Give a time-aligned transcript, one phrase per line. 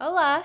[0.00, 0.42] Olá!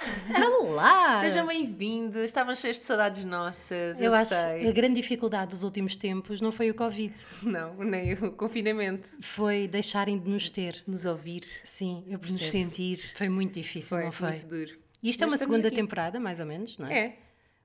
[0.59, 1.21] Olá!
[1.23, 2.17] Sejam bem-vindos.
[2.17, 4.01] Estavam cheios de saudades nossas.
[4.01, 4.59] Eu, Eu, acho sei.
[4.61, 9.07] que a grande dificuldade dos últimos tempos não foi o Covid, Não, nem o confinamento.
[9.21, 10.83] foi deixarem de nos ter.
[10.85, 12.51] Nos ouvir, Sim, eu nos percebo.
[12.51, 12.97] sentir.
[13.15, 14.29] Foi muito difícil, Foi, não foi?
[14.31, 14.71] muito duro.
[15.01, 15.75] Isto é Mas uma estamos segunda aqui.
[15.77, 16.99] temporada, mais ou menos, não é?
[16.99, 17.17] É.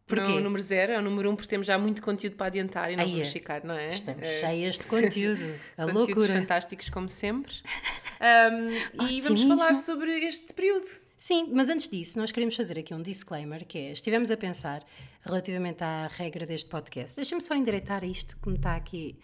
[0.06, 0.24] Porquê?
[0.28, 2.46] Não é o número zero, é o número um, porque temos já muito conteúdo para
[2.46, 3.30] adiantar e não Aí vamos é.
[3.30, 3.94] ficar, não é?
[3.94, 5.42] Estamos É, cheias de conteúdo.
[5.76, 6.34] A Conteúdos loucura.
[6.34, 7.52] fantásticos, como sempre.
[8.20, 10.86] Ahm, e vamos falar sobre este período.
[11.22, 14.82] Sim, mas antes disso, nós queremos fazer aqui um disclaimer, que é, estivemos a pensar
[15.20, 17.14] relativamente à regra deste podcast.
[17.14, 19.18] Deixa-me só endireitar isto, como está aqui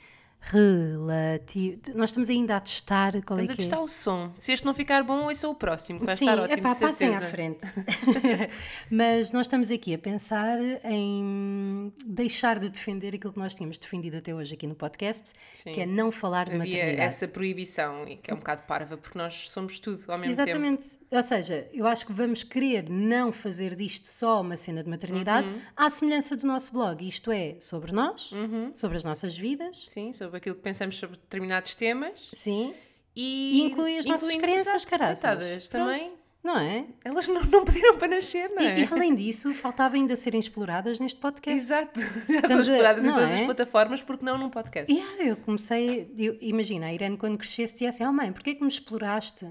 [0.50, 1.80] relativo.
[1.94, 3.64] Nós estamos ainda a testar qual Estamos é a que é.
[3.64, 4.32] testar o som.
[4.36, 6.72] Se este não ficar bom, esse é o próximo, que vai Sim, estar ótimo, epá,
[6.74, 7.66] de passem à frente.
[8.90, 14.16] Mas nós estamos aqui a pensar em deixar de defender aquilo que nós tínhamos defendido
[14.16, 15.32] até hoje aqui no podcast,
[15.62, 17.00] que é não falar de Havia maternidade.
[17.00, 20.48] essa proibição, e que é um bocado parva, porque nós somos tudo ao mesmo tempo.
[20.48, 20.98] Exatamente.
[21.10, 25.46] Ou seja, eu acho que vamos querer não fazer disto só uma cena de maternidade,
[25.46, 25.60] Uhum.
[25.76, 27.06] à semelhança do nosso blog.
[27.06, 28.70] Isto é sobre nós, Uhum.
[28.74, 32.30] sobre as nossas vidas, Sim, sobre aquilo que pensamos sobre determinados temas.
[32.32, 32.74] sim,
[33.14, 35.34] E, e inclui as nossas crianças, caraças.
[35.36, 36.12] coitadas, também.
[36.44, 36.84] Não é?
[37.04, 38.78] Elas não, não pediram para nascer, não é?
[38.78, 41.58] E, e além disso, faltava ainda serem exploradas neste podcast.
[41.60, 41.98] Exato.
[41.98, 43.34] Já são Estamos a- exploradas em todas é?
[43.34, 44.92] as plataformas, porque não num podcast?
[44.92, 48.54] E ah, eu comecei, eu- imagina, a Irene quando crescesse dizia assim, oh mãe, porquê
[48.54, 49.44] que me exploraste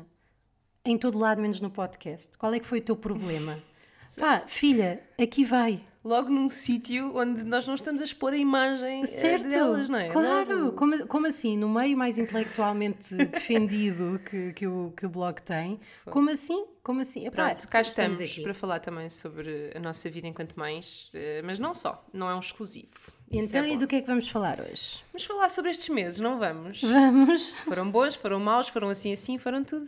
[0.86, 2.38] em todo lado menos no podcast?
[2.38, 3.60] Qual é que foi o teu problema?
[4.22, 5.82] Pá, filha, aqui vai.
[6.04, 9.98] Logo num sítio onde nós não estamos a expor a imagem eh, Certo, delas, não
[9.98, 10.08] é?
[10.10, 10.66] claro.
[10.66, 10.78] Logo.
[10.78, 11.58] Como, como assim?
[11.58, 16.68] No meio mais intelectualmente defendido que, que, o, que o blog tem, como assim?
[16.84, 17.26] Como assim?
[17.26, 18.44] Epá, Pronto, cá estamos, aqui.
[18.44, 22.36] para falar também sobre a nossa vida enquanto mães, eh, mas não só, não é
[22.36, 23.15] um exclusivo.
[23.38, 25.00] Então, é e do que é que vamos falar hoje?
[25.12, 26.82] Vamos falar sobre estes meses, não vamos?
[26.82, 27.52] Vamos.
[27.66, 29.88] Foram bons, foram maus, foram assim assim, foram tudo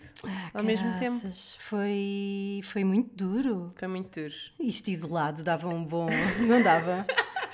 [0.53, 1.31] ao mesmo tempo.
[1.59, 3.71] Foi, foi muito duro.
[3.75, 4.33] Foi muito duro.
[4.59, 6.07] Isto isolado dava um bom.
[6.47, 7.05] Não dava?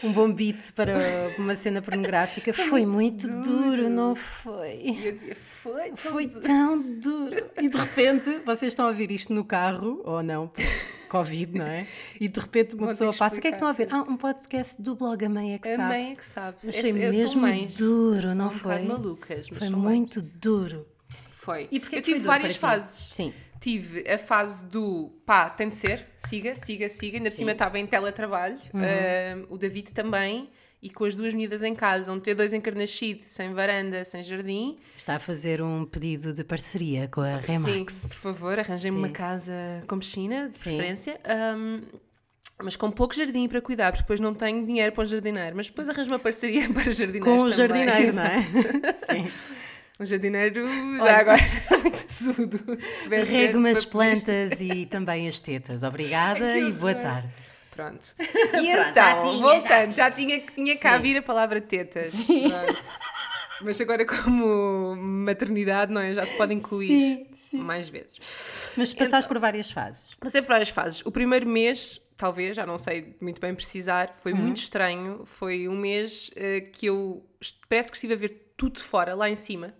[0.03, 0.97] Um bom beat para
[1.37, 2.51] uma cena pornográfica.
[2.51, 3.89] Foi, muito, duro.
[3.89, 4.97] não foi?
[5.01, 6.41] Eu dizia, foi, tão Foi duro.
[6.41, 7.45] tão duro.
[7.61, 10.61] E de repente, vocês estão a ouvir isto no carro, ou não, por
[11.17, 11.85] Covid, não é?
[12.19, 13.87] E de repente uma Vou pessoa passa: o que é que estão a ver?
[13.91, 15.87] Ah, um podcast do blog A Mãe é que A sabe.
[15.93, 16.57] mãe é que sabe.
[16.67, 17.77] É- são mesmo mães.
[17.77, 18.81] duro, não um foi?
[18.83, 19.97] malucas, mas Foi são mães.
[19.97, 20.87] muito duro.
[21.31, 21.67] Foi.
[21.71, 23.13] E porquê eu tive várias fases.
[23.15, 23.33] Sim.
[23.59, 27.17] Tive a fase do pá, tem de ser, siga, siga, siga.
[27.17, 28.57] Ainda por cima estava em teletrabalho.
[28.73, 28.81] Uhum.
[28.81, 30.49] Ah, o David também.
[30.85, 34.75] E com as duas miúdas em casa, um T2 encarnascido, sem varanda, sem jardim.
[34.97, 37.93] Está a fazer um pedido de parceria com a Remax.
[37.93, 39.53] Sim, por favor, arranjem-me uma casa
[39.87, 40.71] com piscina, de Sim.
[40.71, 41.21] preferência.
[41.23, 41.83] Ahm,
[42.61, 45.55] mas com pouco jardim para cuidar, porque depois não tenho dinheiro para um jardineiro.
[45.55, 47.85] Mas depois arranjo uma parceria para jardineiros Com o também.
[47.87, 48.91] jardineiro, não é?
[48.93, 49.31] Sim.
[50.01, 50.65] Um jardineiro
[50.97, 51.41] já agora
[51.81, 52.57] muito tesudo.
[52.57, 55.81] se puder ser, Rego umas plantas e também as tetas.
[55.83, 57.29] Obrigada e boa tarde.
[57.75, 58.15] Pronto.
[58.61, 61.01] E já então, tinha, voltando, já tinha, tinha cá Sim.
[61.01, 62.13] vir a palavra tetas.
[62.25, 62.79] Pronto.
[63.61, 66.13] Mas agora, como maternidade, não é?
[66.13, 67.57] Já se pode incluir Sim, sim.
[67.59, 68.71] mais vezes.
[68.75, 70.13] Mas passaste por várias fases.
[70.15, 71.01] Passei por várias fases.
[71.05, 75.23] O primeiro mês, talvez, já não sei muito bem precisar, foi muito estranho.
[75.25, 77.25] Foi um mês eh, que eu
[77.69, 79.73] parece que estive a ver tudo fora, lá em cima.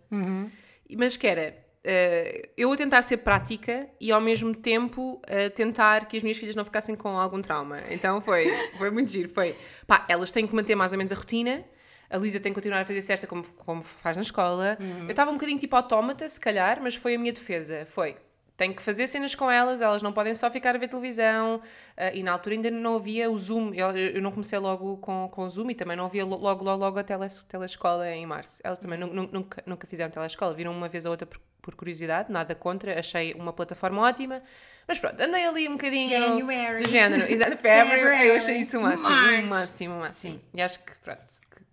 [0.96, 6.06] Mas que era eh, eu a tentar ser prática e ao mesmo tempo a tentar
[6.06, 7.80] que as minhas filhas não ficassem com algum trauma.
[7.90, 9.30] Então foi, foi muito giro.
[9.30, 9.56] Foi
[9.86, 11.64] pá, elas têm que manter mais ou menos a rotina.
[12.10, 14.78] A Lisa tem que continuar a fazer cesta como, como faz na escola.
[15.06, 17.86] Eu estava um bocadinho tipo autómata, se calhar, mas foi a minha defesa.
[17.88, 18.16] Foi.
[18.56, 21.60] Tenho que fazer cenas com elas, elas não podem só ficar a ver televisão.
[21.98, 23.74] ah, e na altura ainda não havia o Zoom.
[23.74, 26.64] Eu, eu não comecei logo com, com o Zoom e também não havia lo- logo,
[26.64, 28.62] logo, logo a tele, telescola em março.
[28.64, 30.54] Elas também nu- nu- nunca, nunca fizeram telescola.
[30.54, 33.00] Viram uma vez ou outra por, por curiosidade, nada contra.
[33.00, 34.42] Achei uma plataforma ótima.
[34.88, 36.84] Mas pronto, andei ali um bocadinho January.
[36.84, 37.32] do género.
[37.32, 39.10] Exato, February, eu achei isso o máximo.
[39.10, 39.44] March.
[39.44, 40.34] O máximo, o máximo.
[40.36, 40.42] Sim.
[40.54, 41.22] E acho que, pronto,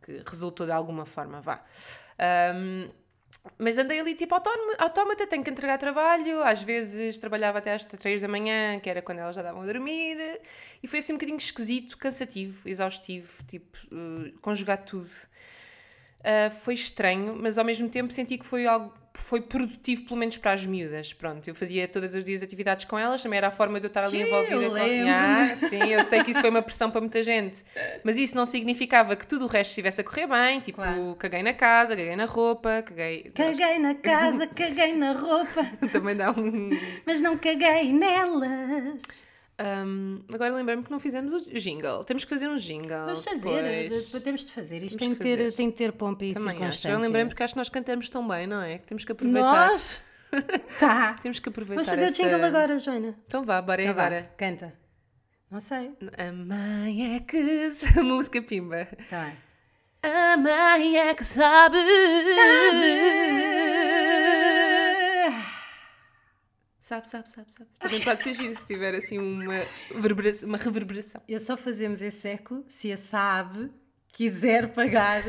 [0.03, 1.61] que, que resultou de alguma forma, vá.
[2.19, 2.89] Ahm,
[3.59, 8.21] mas andei ali tipo autómata, tenho que entregar trabalho, às vezes trabalhava até às 3
[8.21, 10.41] da manhã, que era quando elas já davam a dormir,
[10.83, 15.11] e foi assim um bocadinho esquisito, cansativo, exaustivo, tipo, eh, conjugar tudo.
[16.23, 20.37] Ah, foi estranho, mas ao mesmo tempo senti que foi algo foi produtivo, pelo menos
[20.37, 21.13] para as miúdas.
[21.13, 23.89] Pronto, eu fazia todas as dias atividades com elas, também era a forma de eu
[23.89, 25.09] estar ali Sim, envolvida eu com.
[25.11, 27.63] Ah, Sim, eu sei que isso foi uma pressão para muita gente,
[28.05, 30.61] mas isso não significava que tudo o resto estivesse a correr bem.
[30.61, 31.17] Tipo, Claro.
[31.19, 33.33] caguei na casa, caguei na roupa, caguei.
[33.35, 36.71] Caguei na casa, caguei na roupa, Também dá um.
[37.05, 39.30] mas não caguei nelas.
[39.63, 42.03] Um, agora lembrei-me que não fizemos o jingle.
[42.05, 43.05] Temos que fazer um jingle.
[43.05, 44.05] Vamos fazer, depois.
[44.07, 44.83] depois temos de fazer.
[44.83, 45.57] Isto tem que de, ter, fazer.
[45.57, 46.57] tem de ter pompa e Também acho.
[46.59, 46.89] circunstância.
[46.89, 48.79] Eu lembrei-me porque acho que nós cantamos tão bem, não é?
[48.79, 49.69] Que temos que aproveitar.
[49.69, 50.03] Nós?
[50.79, 51.15] Tá.
[51.21, 52.23] Temos que aproveitar Vamos fazer o essa...
[52.23, 53.19] jingle agora, Joana.
[53.27, 54.33] Então vá, bora Então vá, agora.
[54.37, 54.73] canta.
[55.51, 55.91] Não sei.
[56.17, 57.71] A mãe é que...
[57.99, 58.87] A música pimba.
[59.11, 59.37] Tá bem.
[60.03, 61.77] A mãe é que sabe.
[61.77, 63.50] Sabe,
[67.09, 67.71] sabe, sabe, sabe.
[67.79, 71.21] Também pode ser giro se tiver assim uma, reverberação, uma reverberação.
[71.29, 73.71] Eu só fazemos esse eco se a SAB
[74.13, 75.23] quiser pagar.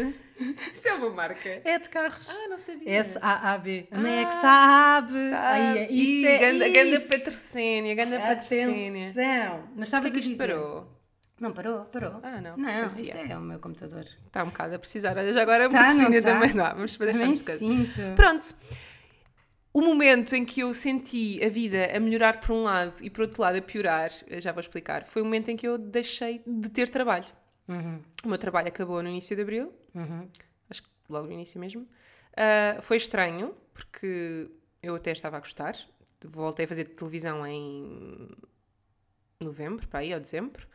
[0.73, 1.61] Isso é uma marca.
[1.63, 2.27] É de carros.
[2.29, 2.89] Ah, não sabia.
[2.99, 3.87] S-A-A-B.
[3.91, 5.29] A mãe é que sabe.
[5.29, 5.35] Sabe.
[5.61, 7.07] Aí, é- isso é ganda, ganda isso.
[7.09, 9.09] patrocínio, ganda patrocínio.
[9.11, 9.63] Atenção.
[9.67, 10.47] Mas Por estavas que a isto dizer.
[10.47, 10.97] parou?
[11.39, 12.19] Não, parou, parou.
[12.21, 12.55] Ah, não.
[12.57, 13.03] Não, Parecia.
[13.03, 14.05] isto é o meu computador.
[14.27, 15.17] Está um bocado a precisar.
[15.17, 16.33] Olha, já agora Tá, patrocínio tá?
[16.33, 16.53] também.
[16.53, 18.15] Não, vamos deixar Também de.
[18.15, 18.55] Pronto.
[19.73, 23.21] O momento em que eu senti a vida a melhorar por um lado e por
[23.21, 26.41] outro lado a piorar, eu já vou explicar, foi o momento em que eu deixei
[26.45, 27.27] de ter trabalho.
[28.23, 29.73] O meu trabalho acabou no início de abril,
[30.69, 31.87] acho que logo no início mesmo.
[32.35, 34.49] Ah, foi estranho, porque
[34.83, 35.77] eu até estava a gostar.
[36.23, 38.29] Voltei a fazer televisão em
[39.41, 40.67] novembro, para aí, ou dezembro,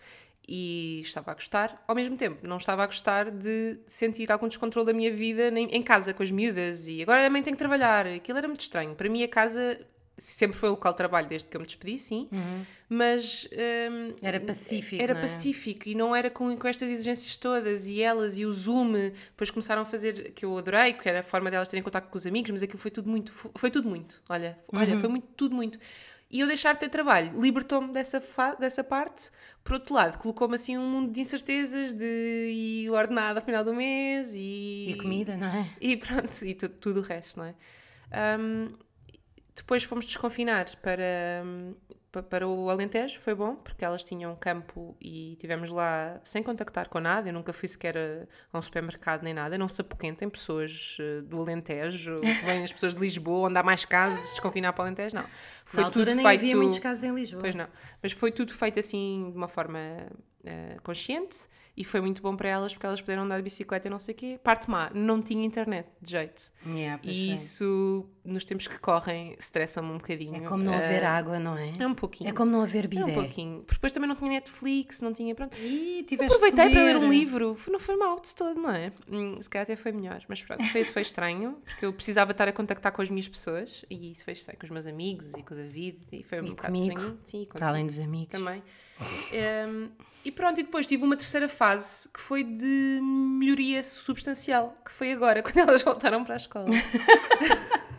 [0.48, 1.82] e estava a gostar.
[1.88, 5.75] Ao mesmo tempo, não estava a gostar de sentir algum descontrole da minha vida nem-
[5.75, 8.06] em casa, com as miúdas, e agora também tenho que trabalhar.
[8.06, 8.94] Aquilo era muito estranho.
[8.94, 9.81] Para mim, a casa
[10.19, 12.28] sempre foi um local de trabalho desde que eu me despedi, sim,
[12.88, 15.02] mas hum, Era pacífico.
[15.02, 15.20] era é?
[15.20, 19.50] pacífico e não era com, com estas exigências todas e elas e o Zoom depois
[19.50, 22.26] começaram a fazer que eu adorei que era a forma delas terem contato com os
[22.26, 25.00] amigos mas aquilo foi tudo muito foi tudo muito olha olha Uhum.
[25.00, 25.78] foi muito tudo muito
[26.31, 28.23] e eu deixar de ter trabalho libertou-me dessa
[28.58, 29.31] dessa parte
[29.62, 32.50] por outro lado colocou-me assim um mundo de incertezas de
[32.84, 35.70] e o ordenado ao final do mês e E comida, não é?
[35.81, 37.55] e pronto, e tu- tudo o resto, não é?
[38.12, 38.73] Ahm,
[39.55, 41.43] depois fomos desconfinar para,
[42.05, 46.42] pa- para o Alentejo, foi bom, porque elas tinham um campo e estivemos lá sem
[46.42, 47.28] contactar com nada.
[47.28, 49.56] Eu nunca fui sequer a, a um supermercado nem nada.
[49.58, 53.84] Não se apoquentem pessoas eh, do Alentejo, vêm as pessoas de Lisboa, onde há mais
[53.84, 55.24] casos, desconfinar para o Alentejo, não.
[55.64, 56.40] Foi Na altura tudo nem feito.
[56.40, 57.40] havia muitos casos em Lisboa.
[57.42, 57.68] Pois não.
[58.02, 59.78] Mas foi tudo feito assim de uma forma
[60.44, 61.46] eh, consciente
[61.76, 64.14] e foi muito bom para elas porque elas puderam andar de bicicleta e não sei
[64.14, 64.40] o quê.
[64.42, 66.50] Parte má, não tinha internet de jeito.
[66.66, 70.37] Yeah, E isso, nos tempos que correm, estressa-me um bocadinho.
[70.37, 71.73] É como não haver Eh, água, não é?
[71.78, 72.28] É um pouquinho.
[72.28, 73.05] É como não haver É bidé.
[73.05, 73.58] um pouquinho.
[73.61, 75.34] Porque depois também não tinha Netflix, não tinha.
[75.34, 75.56] Pronto.
[75.58, 78.93] Ih, tiveste Aproveitei para ler um livro, não foi mal de todo, não é?
[79.11, 82.49] Hum, se calhar até foi melhor, mas pronto, foi, foi estranho, porque eu precisava estar
[82.49, 85.43] a contactar com as minhas pessoas e isso foi estranho, com os meus amigos e
[85.43, 87.19] com o David e foi um E bocado comigo, estranho.
[87.25, 88.28] Sim, Para além dos amigos.
[88.32, 88.62] também.
[89.69, 89.88] Hum,
[90.25, 95.12] e pronto, e depois tive uma terceira fase que foi de melhoria substancial, que foi
[95.12, 96.67] agora, quando elas voltaram para a escola.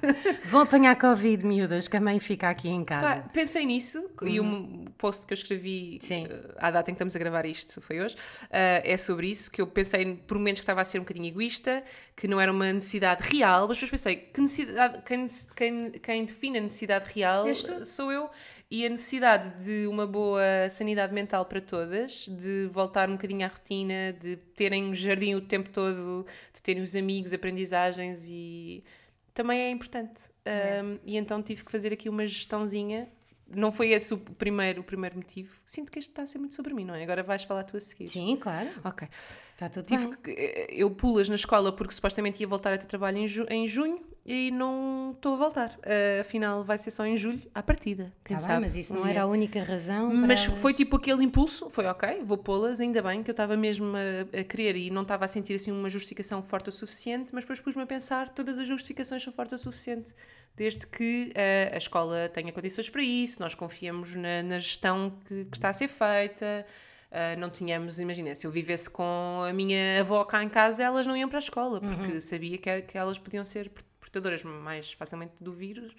[0.45, 3.21] Vão apanhar Covid, miúdas, que a mãe fica aqui em casa.
[3.21, 6.27] Pá, pensei nisso e um post que eu escrevi Sim.
[6.29, 8.15] eh, à data em que estamos a gravar isto, foi hoje,
[8.49, 11.27] eh, é sobre isso, que eu pensei por momentos que estava a ser um bocadinho
[11.27, 11.83] egoísta,
[12.15, 16.57] que não era uma necessidade real, mas depois pensei que necessidade, quem, quem, quem define
[16.59, 17.45] a necessidade real
[17.85, 18.29] sou eu.
[18.69, 23.47] E a necessidade de uma boa sanidade mental para todas, de voltar um bocadinho à
[23.47, 28.83] rotina, de terem um jardim o tempo todo, de terem os amigos, aprendizagens e
[29.37, 30.21] também é importante.
[30.83, 33.07] Um, e então tive que fazer aqui uma gestãozinha.
[33.49, 35.57] Não foi esse o primeiro, o primeiro motivo.
[35.65, 37.03] Sinto que este está a ser muito sobre mim, não é?
[37.03, 38.07] Agora vais falar tu a seguir.
[38.09, 38.67] Sim, claro.
[38.83, 39.07] Ok.
[39.53, 40.17] Está tudo Tive bem.
[40.21, 43.45] que, eh, eu pulas na escola porque supostamente ia voltar a ter trabalho em, ju-
[43.49, 45.79] em junho e não estou a voltar.
[45.83, 48.11] Eh, afinal, vai ser só em julho, à partida.
[48.25, 48.53] Quem Tá sabe?
[48.55, 49.11] bem, mas isso não dia.
[49.11, 50.09] era a única razão.
[50.13, 53.55] Mas elas- foi tipo aquele impulso, foi ok, vou pô-las, ainda bem que eu estava
[53.55, 57.33] mesmo a, a querer e não estava a sentir assim uma justificação forte o suficiente,
[57.33, 60.13] mas depois pus-me a pensar todas as justificações são fortes o suficiente,
[60.57, 65.45] desde que eh, a escola tenha condições para isso, nós confiamos na, na gestão que,
[65.45, 66.65] que está a ser feita,
[67.11, 71.07] eh, não tínhamos, imagina, se eu vivesse com a minha avó cá em casa, elas
[71.07, 72.19] não iam para a escola, porque Uhum.
[72.21, 73.69] sabia que, que elas podiam ser
[74.43, 75.93] mais facilmente do vírus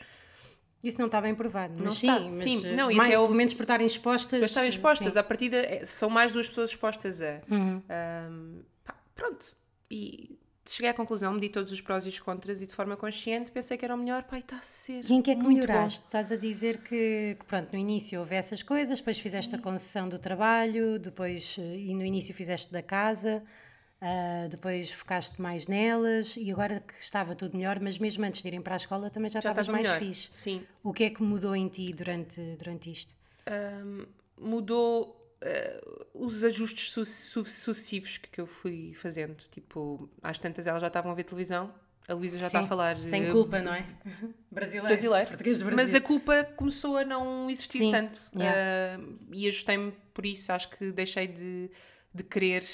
[0.83, 1.75] Isso não está bem provado.
[1.77, 2.21] Mas Não sim, está.
[2.21, 4.39] mas Sim, eh, não, e mais, até pelo menos por estarem expostas.
[4.39, 5.13] para estarem expostas.
[5.15, 5.19] sim.
[5.19, 7.41] À partida, é- são mais duas pessoas expostas a.
[7.51, 7.83] Uhum.
[7.89, 9.57] Ahm, pá, pronto.
[9.91, 13.51] E cheguei à conclusão, medi todos os prós e os contras e de forma consciente
[13.51, 14.23] pensei que era o melhor.
[14.25, 15.03] Pai, está a ser.
[15.09, 16.05] E em que é que melhoraste?
[16.05, 20.09] Estás a dizer que, que, pronto, no início houve essas coisas, depois fizeste a concessão
[20.09, 23.43] do trabalho, depois, eh, e no início fizeste da casa,
[24.01, 28.49] ah, depois focaste mais nelas, e agora que estava tudo melhor, mas mesmo antes de
[28.49, 30.01] irem para a escola também já, Já estavas estava mais melhor.
[30.01, 30.29] fixe.
[30.31, 30.65] Sim.
[30.83, 33.15] O que é que mudou em ti durante, durante isto?
[33.47, 34.07] Ahm,
[34.41, 39.37] mudou ah, os ajustes su su sucessivos que, eu fui fazendo.
[39.51, 41.73] Tipo, às tantas elas já estavam a ver televisão.
[42.07, 42.97] A Luísa já está a falar.
[42.99, 43.85] Sem eh, culpa, não é?
[44.51, 44.87] Brasileiro.
[44.87, 45.29] brasileiro.
[45.29, 45.85] Português do Brasil.
[45.85, 48.19] Mas a culpa começou a não existir Sim, tanto.
[48.35, 48.99] yeah.
[48.99, 50.51] Ah, e ajustei-me por isso.
[50.51, 51.71] Acho que deixei de,
[52.15, 52.65] de querer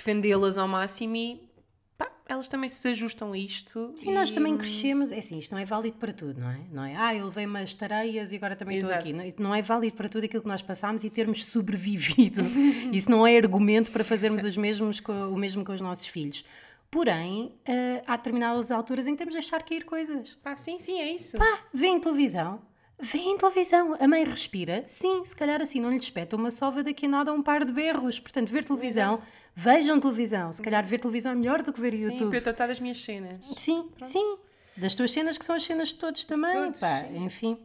[0.00, 1.50] defendê-las ao máximo e
[1.96, 3.92] pá, elas também se ajustam a isto.
[3.96, 5.12] Sim, nós também crescemos.
[5.12, 6.60] É assim, isto não é válido para tudo, não é?
[6.72, 6.96] Não é?
[6.96, 9.12] Ah, eu levei umas tareias e agora também estou aqui.
[9.12, 12.42] Não, não é válido para tudo aquilo que nós passámos e termos sobrevivido.
[12.92, 16.44] Isso não é argumento para fazermos os mesmos o mesmo com os nossos filhos.
[16.90, 20.36] Porém, eh, há determinadas alturas em que temos de deixar cair coisas.
[20.42, 21.38] Pá, sim, sim, é isso.
[21.38, 22.60] Pá, vêem televisão.
[23.02, 23.96] Vêem televisão.
[23.98, 24.84] A mãe respira.
[24.86, 27.72] Sim, se calhar assim não lhe espeta uma sova daqui a nada um par de
[27.72, 28.18] berros.
[28.18, 29.20] Portanto, ver televisão,
[29.54, 30.52] vejam televisão.
[30.52, 32.28] Se calhar ver televisão é melhor do que ver sim, YouTube.
[32.28, 33.44] para eu tratar das minhas cenas.
[33.56, 34.38] Sim, sim.
[34.76, 36.52] Das tuas cenas que são as cenas de todos também.
[36.52, 37.24] todos, pá, sim.
[37.24, 37.58] enfim.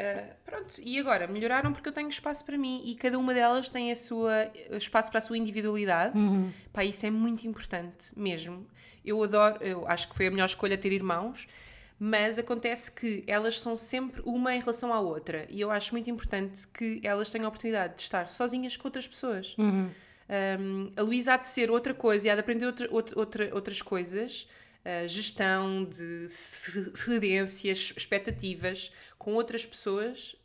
[0.00, 3.68] Uh, pronto, e agora melhoraram porque eu tenho espaço para mim e cada uma delas
[3.68, 6.16] tem a sua espaço para a sua individualidade.
[6.16, 6.52] Uhum.
[6.72, 8.66] Pá, isso é muito importante mesmo.
[9.04, 11.48] Eu adoro, eu acho que foi a melhor escolha ter irmãos,
[11.98, 16.08] mas acontece que elas são sempre uma em relação à outra e eu acho muito
[16.08, 19.56] importante que elas tenham a oportunidade de estar sozinhas com outras pessoas.
[19.58, 19.90] Uhum.
[20.60, 23.50] Um, a Luísa há de ser outra coisa e há de aprender outra, outra, outra-
[23.54, 24.46] outras coisas,
[24.84, 30.36] uh, gestão de ce- cedências, expectativas com outras pesas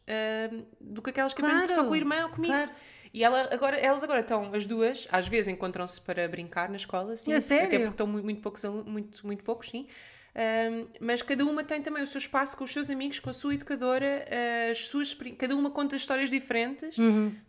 [0.52, 2.54] um, do que aquelas que aprendem Claro, só com a irmã ou comigo.
[2.54, 2.72] claro.
[3.14, 7.16] E ela agora, elas agora estão, as duas, às vezes encontram-se para brincar na escola,
[7.16, 7.68] sim, sério?
[7.68, 9.86] até porque estão muito, muito poucos, muito, muito poucos, sim.
[10.36, 13.34] Um, mas cada uma tem também o seu espaço com os seus amigos, com a
[13.34, 14.26] sua educadora,
[14.72, 16.96] as suas, cada uma conta histórias diferentes.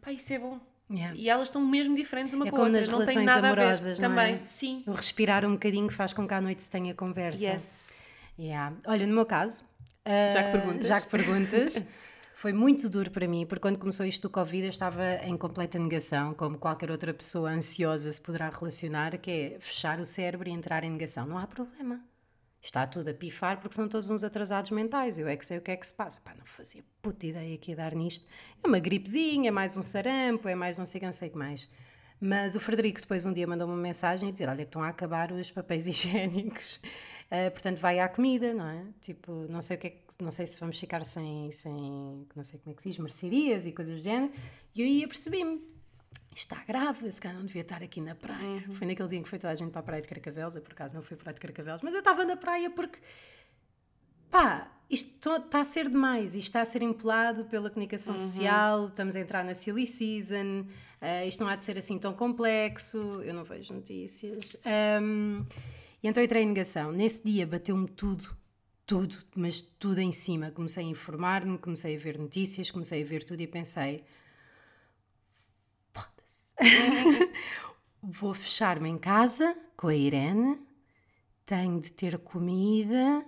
[0.00, 0.60] Pá, isso é bom.
[0.90, 1.16] Yeah.
[1.16, 3.98] E elas estão mesmo diferentes uma É com a outra, nas não tem nada amorosas,
[3.98, 4.04] a ver.
[4.04, 4.08] é?
[4.08, 4.82] Também, sim.
[4.86, 7.42] O respirar um bocadinho faz com que à noite se tenha conversa.
[7.42, 8.04] Yes.
[8.38, 8.76] Yeah.
[8.86, 9.64] Olha, no meu caso,
[10.04, 10.86] Já que ah, perguntas.
[10.86, 11.84] já que perguntas,
[12.34, 15.78] foi muito duro para mim, porque quando começou isto do Covid eu estava em completa
[15.78, 20.52] negação, como qualquer outra pessoa ansiosa se poderá relacionar, que é fechar o cérebro e
[20.52, 21.26] entrar em negação.
[21.26, 22.00] Não há problema.
[22.64, 25.18] Está tudo a pifar porque são todos uns atrasados mentais.
[25.18, 26.18] Eu é que sei o que é que se passa.
[26.22, 28.26] Pá, não fazia puta ideia que ia dar nisto.
[28.62, 31.38] É uma gripezinha, é mais um sarampo, é mais não sei não sei o que
[31.38, 31.68] mais.
[32.18, 34.88] Mas o Frederico depois um dia mandou uma mensagem a dizer: Olha, que estão a
[34.88, 36.80] acabar os papéis higiênicos,
[37.30, 38.86] Ah, portanto vai à comida, não é?
[39.00, 42.44] Tipo, não sei o que é que, não sei se vamos ficar sem, sem, não
[42.44, 44.32] sei como é que se diz, mercearias e coisas do género.
[44.74, 45.73] E eu ia percebi-me: Isto
[46.38, 48.64] está grave, esse cara não devia estar aqui na praia.
[48.72, 50.62] Foi naquele dia em que foi toda a gente para a praia de Carcavelos, eu
[50.62, 52.98] por acaso não fui para a praia de Carcavelos, mas eu estava na praia porque
[54.30, 59.16] pá, isto está a ser demais, isto está a ser empolado pela comunicação social, estamos
[59.16, 60.66] a entrar na silly season,
[61.00, 64.56] eh, isto não há de ser assim tão complexo, eu não vejo notícias.
[64.64, 65.44] Ahm,
[66.02, 66.92] e então entrei em negação.
[66.92, 68.36] Nesse dia bateu-me tudo,
[68.86, 70.50] tudo, mas tudo em cima.
[70.50, 74.04] Comecei a informar-me, comecei a ver notícias, comecei a ver tudo e pensei.
[78.02, 80.58] Vou fechar-me em casa com a Irene,
[81.46, 83.24] tenho de ter comida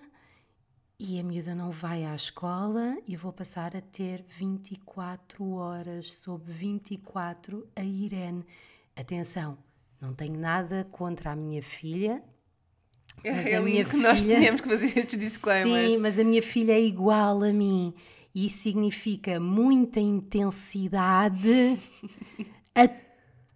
[0.99, 6.53] e a miúda não vai à escola e vou passar a ter 24 horas sobre
[6.53, 8.45] 24 a Irene.
[8.95, 9.57] Atenção,
[10.01, 12.23] não tenho nada contra a minha filha.
[13.25, 15.93] Mas é a minha que nós filha- tínhamos que fazer estes disclaimers.
[15.93, 17.95] Sim, mas a minha filha é igual a mim.
[18.35, 21.79] E significa muita intensidade
[22.75, 22.87] a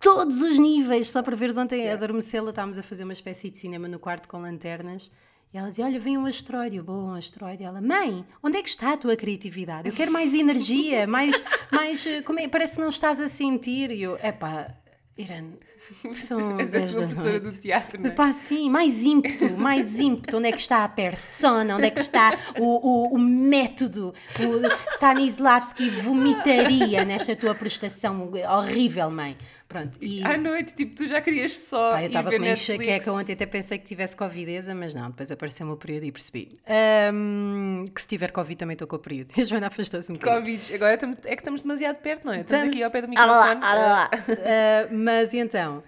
[0.00, 1.10] todos os níveis.
[1.10, 4.28] Só para veres ontem a adormecê-la, estávamos a fazer uma espécie de cinema no quarto
[4.28, 5.10] com lanternas.
[5.52, 6.76] E ela dizia: Olha, vem um asteroide.
[6.76, 7.62] Eu, Bom, um asteroide.
[7.62, 9.88] E ela: Mãe, onde é que está a tua criatividade?
[9.88, 11.40] Eu quero mais energia, mais.
[11.70, 12.48] mais eh, como é?
[12.48, 13.90] Parece que não estás a sentir.
[13.90, 14.74] E eu: Epá,
[15.18, 15.58] Irene,
[16.14, 17.56] são És 10 uma da professora noite.
[17.56, 18.12] do teatro, não é?
[18.12, 20.36] Pá, sim, mais ímpeto, mais ímpeto.
[20.36, 21.76] Onde é que está a persona?
[21.76, 24.14] Onde é que está o, o, o método?
[24.38, 29.36] O Stanislavski vomitaria nesta tua prestação horrível, mãe.
[29.70, 31.92] Pronto, e À noite, tipo, tu já querias só.
[31.92, 35.30] pá, eu estava com uma enxaqueca ontem, até pensei que tivesse covideza, mas não, depois
[35.30, 36.58] apareceu-me o período e percebi.
[36.66, 39.30] Ahm, que se tiver covid também estou com o período.
[39.36, 40.40] E a Joana afastou-se um bocadinho.
[40.40, 40.74] Covid.
[40.74, 42.40] Agora estamos, é que estamos demasiado perto, não é?
[42.40, 43.60] Estamos, aqui ao pé do lá, microfone.
[43.62, 44.10] ah lá.
[44.44, 45.84] Ah, mas e então,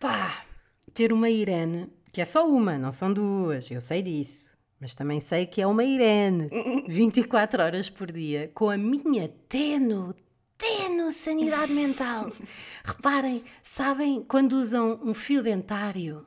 [0.00, 0.44] pá,
[0.92, 4.54] ter uma Irene, que é só uma, não são duas, eu sei disso.
[4.80, 6.48] Mas também sei que é uma Irene,
[6.88, 10.14] 24 horas por dia, com a minha teno,
[10.56, 12.30] teno sanidade mental.
[12.84, 16.26] Reparem, sabem quando usam um fio dentário?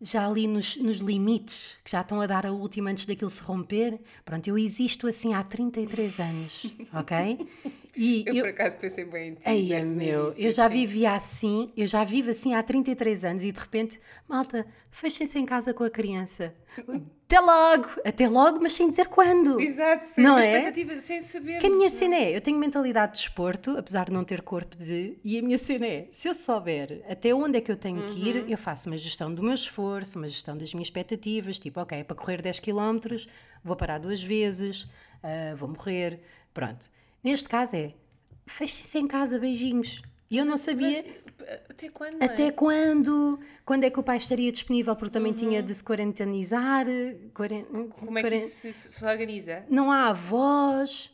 [0.00, 3.42] já ali nos, nos limites, que já estão a dar a última antes daquilo se
[3.42, 4.00] romper.
[4.24, 7.46] Pronto, eu existo assim há 33 anos, ok?
[8.02, 9.68] E Eu, por acaso pensei bem em ti.
[9.68, 10.74] Né, no meu, início, eu já sim.
[10.74, 15.44] vivia assim, eu já vivo assim há 33 anos e de repente, malta, fechem-se em
[15.44, 16.54] casa com a criança.
[17.26, 19.60] Até logo, até logo, mas sem dizer quando.
[19.60, 20.40] Exato, sem Não é?
[20.40, 21.58] expectativa, sem saber.
[21.60, 24.76] Que a minha cena é, eu tenho mentalidade de desporto, apesar de não ter corpo
[24.78, 28.02] de, e a minha cena é, se eu souber até onde é que eu tenho
[28.06, 28.26] que Uhum.
[28.26, 32.02] ir, eu faço uma gestão do meu esforço, uma gestão das minhas expectativas, tipo, ok,
[32.02, 32.98] para correr 10 km,
[33.62, 34.88] vou parar duas vezes,
[35.22, 36.20] ah, vou morrer,
[36.54, 36.90] pronto.
[37.22, 37.92] Neste caso é,
[38.46, 40.00] feche-se em casa, beijinhos.
[40.30, 41.04] E eu não sabia...
[41.68, 42.22] até quando?
[42.22, 42.24] é?
[42.24, 43.40] Até quando?
[43.64, 44.94] Quando é que o pai estaria disponível?
[44.96, 45.38] Porque também Uhum.
[45.38, 46.86] tinha de se quarentanizar.
[47.34, 49.64] quaren- Como é que isso se, organiza?
[49.68, 51.10] Não há avós,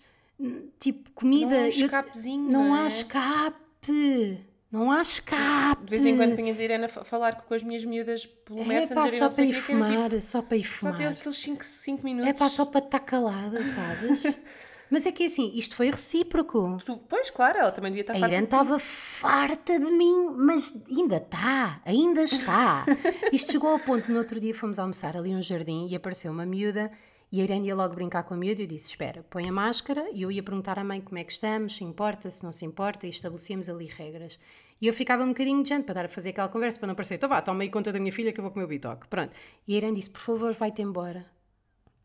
[0.78, 1.50] tipo, comida.
[1.50, 2.88] Não há um eu- escapezinho, Não não há é?
[2.88, 4.44] escape.
[4.72, 5.84] Não há escape.
[5.84, 8.60] De vez em quando punhas a Irene a fa- falar com as minhas miúdas pelo
[8.62, 11.12] É Messenger pá, só para ir fumar, tipo, só para ir só ter fumar.
[11.12, 12.28] aqueles 5 minutos.
[12.28, 14.22] É pá, só para estar calada, sabes?
[14.90, 16.78] Mas é que assim, isto foi recíproco.
[16.84, 18.44] Tu- pois, claro, ela também devia estar A farta de ti.
[18.44, 22.84] estava farta de mim, mas ainda está, ainda está.
[23.32, 26.46] Isto chegou ao ponto, no outro dia fomos almoçar ali um jardim e apareceu uma
[26.46, 26.90] miúda
[27.32, 29.52] e a Irene ia logo brincar com a miúda e eu disse, espera, põe a
[29.52, 32.52] máscara e eu ia perguntar à mãe como é que estamos, se importa, se não
[32.52, 34.38] se importa e estabelecíamos ali regras.
[34.80, 36.94] E eu ficava um bocadinho de gente para dar a fazer aquela conversa, para não
[36.94, 39.08] parecer, então vá, toma aí conta da minha filha que eu vou comer o bitoque.
[39.08, 39.32] Pronto.
[39.66, 41.26] E a Irene disse, por favor, vai-te embora.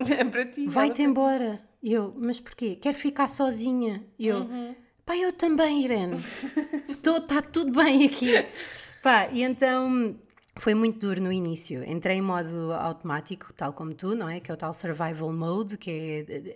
[0.00, 0.66] É para ti.
[0.66, 1.62] Vai-te embora.
[1.82, 2.76] E eu, mas porquê?
[2.76, 4.04] Quero ficar sozinha.
[4.18, 4.74] E eu, Uhum.
[5.04, 6.16] pá, eu também, Irene.
[6.88, 8.32] Está tudo bem aqui.
[9.02, 10.14] Pá, e então
[10.56, 11.82] foi muito duro no início.
[11.90, 14.38] Entrei em modo automático, tal como tu, não é?
[14.38, 15.90] Que é o tal survival mode, que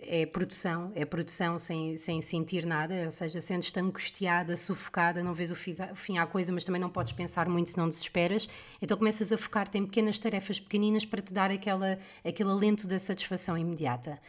[0.05, 5.33] é, é produção, é produção sem, sem sentir nada, ou seja, sentes-te angustiada, sufocada, não
[5.33, 8.47] vês o o fim à coisa, mas também não podes pensar muito se não desesperas.
[8.81, 12.97] Então começas a focar-te em pequenas tarefas pequeninas para te dar aquela, aquele alento da
[12.97, 14.19] satisfação imediata.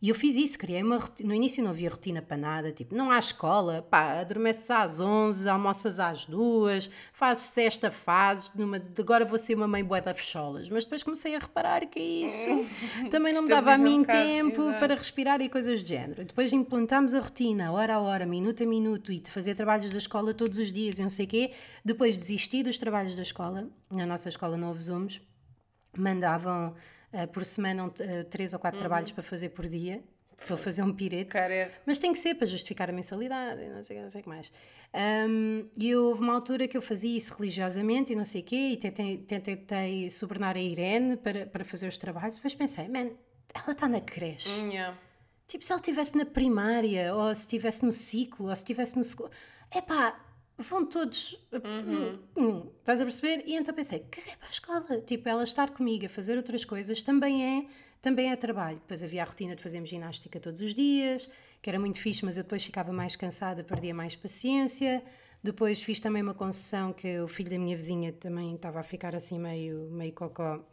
[0.00, 1.28] E eu fiz isso, criei uma rotina.
[1.28, 5.48] No início não havia rotina para nada, tipo, não há escola, pá, adormeces às 11,
[5.48, 10.68] almoças às 2, fazes sexta fase, numa, agora vou ser uma mãe bué da fecholas.
[10.68, 12.64] Mas depois comecei a reparar que isso
[13.10, 14.78] também não me dava a um mim bocado, tempo exato.
[14.78, 16.24] para respirar e coisas de género.
[16.24, 19.98] Depois implantámos a rotina, hora a hora, minuto a minuto, e de fazer trabalhos da
[19.98, 21.50] escola todos os dias e não sei o quê.
[21.84, 25.20] Depois desisti dos trabalhos da escola, na nossa escola não houve zooms,
[25.96, 26.74] mandavam
[27.12, 30.02] eh, por semana um, eh, três ou quatro trabalhos para fazer por dia,
[30.46, 31.30] para fazer um pirete.
[31.30, 34.24] Cara, é- Mas tem que ser para justificar a mensalidade, não sei, não sei o
[34.24, 34.52] que mais.
[35.28, 38.70] Um, e houve uma altura que eu fazia isso religiosamente e não sei o quê,
[38.72, 42.36] e tentei, tentei, tentei subornar a Irene para, para fazer os trabalhos.
[42.36, 43.10] Depois pensei, man,
[43.54, 44.48] ela está na creche.
[44.48, 44.96] Yeah.
[45.46, 49.04] Tipo, se ela estivesse na primária, ou se estivesse no ciclo, ou se estivesse no
[49.04, 49.30] segundo.
[49.74, 50.18] Epá,
[50.58, 51.38] vão todos.
[51.52, 53.44] Hum, hum, estás a perceber?
[53.46, 55.00] E então pensei, caguei para a escola.
[55.02, 57.66] Tipo, ela estar comigo a fazer outras coisas também é,
[58.02, 58.78] também é trabalho.
[58.78, 61.30] Depois havia a rotina de fazermos ginástica todos os dias,
[61.62, 65.02] que era muito fixe, mas eu depois ficava mais cansada, perdia mais paciência.
[65.42, 69.14] Depois fiz também uma concessão que o filho da minha vizinha também estava a ficar
[69.14, 70.64] assim meio, meio cocó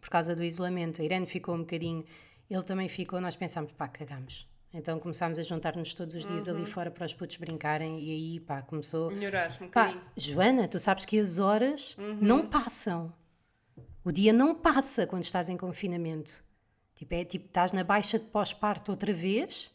[0.00, 1.02] por causa do isolamento.
[1.02, 2.04] A Irene ficou um bocadinho,
[2.48, 4.46] ele também ficou, nós pensámos, pá, cagamos.
[4.76, 8.40] Então começámos a juntar-nos todos os dias ali fora para os putos brincarem e aí,
[8.40, 9.10] pá, começou...
[9.10, 10.02] Melhorar um Pá, bocadinho.
[10.14, 13.10] Joana, tu sabes que as horas não passam.
[14.04, 16.44] O dia não passa quando estás em confinamento.
[16.94, 19.70] Tipo, é tipo, estás na baixa de pós-parto outra vez,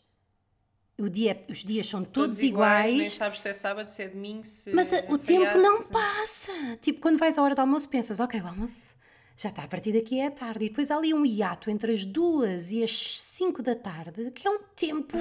[1.00, 4.44] o dia, os dias são todos, iguais, Nem sabes se é sábado, se é domingo,
[4.44, 6.52] se mas é o tempo não se- passa.
[6.80, 8.96] Tipo, quando vais à hora do almoço, pensas, ok, o almoço
[9.38, 10.66] já está, a partir daqui é tarde.
[10.66, 14.48] E depois há ali um hiato entre as duas e as cinco da tarde, que
[14.48, 15.18] é um tempo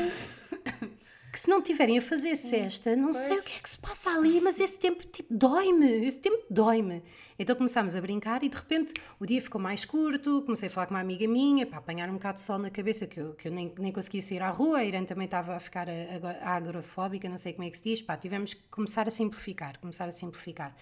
[1.33, 4.11] que se não tiverem a fazer cesta, não sei o que é que se passa
[4.11, 6.05] ali, mas esse tempo, tipo, dói-me.
[6.05, 7.03] Esse tempo dói-me.
[7.39, 10.87] Então começámos a brincar e de repente o dia ficou mais curto, comecei a falar
[10.89, 13.49] com uma amiga minha para apanhar um bocado de sol na cabeça, que eu, que
[13.49, 15.93] eu nem, nem conseguia sair à rua, a Irene também estava a ficar a-
[16.43, 19.79] a- agrofóbica, não sei como é que se diz, pá, tivemos que começar a simplificar,
[19.81, 20.77] começar a simplificar.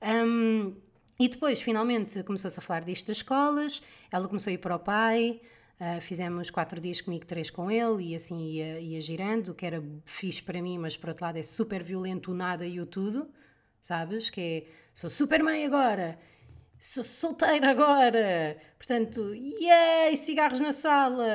[0.00, 0.74] Hum,
[1.18, 4.78] e depois, finalmente, começou-se a falar disto das escolas, ela começou a ir para o
[4.78, 5.40] pai,
[5.80, 9.66] ah, fizemos quatro dias comigo, três com ele, e assim ia, ia girando, o que
[9.66, 12.86] era fixe para mim, mas por outro lado é super violento o nada e o
[12.86, 13.28] tudo,
[13.80, 14.30] sabes?
[14.30, 16.18] Que é, sou super mãe agora,
[16.78, 21.26] sou solteira agora, portanto, yay, cigarros na sala.